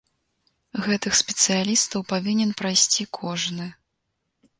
[0.85, 3.67] Гэтых спецыялістаў павінен прайсці кожны.